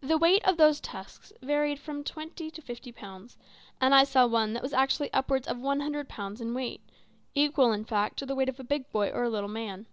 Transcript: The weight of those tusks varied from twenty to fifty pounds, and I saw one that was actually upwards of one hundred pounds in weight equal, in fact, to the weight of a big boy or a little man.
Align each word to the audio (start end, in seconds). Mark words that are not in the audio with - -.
The 0.00 0.16
weight 0.16 0.42
of 0.48 0.56
those 0.56 0.80
tusks 0.80 1.34
varied 1.42 1.78
from 1.78 2.02
twenty 2.02 2.50
to 2.50 2.62
fifty 2.62 2.92
pounds, 2.92 3.36
and 3.78 3.94
I 3.94 4.04
saw 4.04 4.26
one 4.26 4.54
that 4.54 4.62
was 4.62 4.72
actually 4.72 5.12
upwards 5.12 5.46
of 5.46 5.58
one 5.58 5.80
hundred 5.80 6.08
pounds 6.08 6.40
in 6.40 6.54
weight 6.54 6.80
equal, 7.34 7.70
in 7.72 7.84
fact, 7.84 8.18
to 8.20 8.24
the 8.24 8.34
weight 8.34 8.48
of 8.48 8.58
a 8.58 8.64
big 8.64 8.90
boy 8.90 9.10
or 9.10 9.22
a 9.24 9.28
little 9.28 9.50
man. 9.50 9.86